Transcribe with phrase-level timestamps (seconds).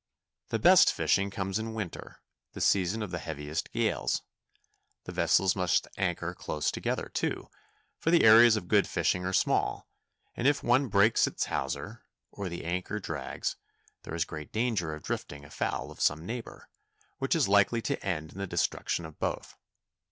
[0.49, 4.23] The best fishing comes in winter—the season of the heaviest gales.
[5.03, 7.49] The vessels must anchor close together, too,
[7.99, 9.87] for the areas of good fishing are small,
[10.33, 13.57] and if one breaks its hawser, or the anchor drags,
[14.01, 16.67] there is great danger of drifting afoul of some neighbor,
[17.19, 19.55] which is likely to end in the destruction of both.